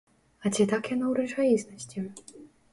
[0.43, 2.09] А ці так яно ў рэчаіснасці?